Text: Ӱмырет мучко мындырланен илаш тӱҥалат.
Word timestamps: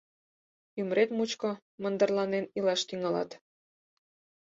Ӱмырет 0.79 1.09
мучко 1.17 1.49
мындырланен 1.81 2.45
илаш 2.57 2.81
тӱҥалат. 2.89 3.29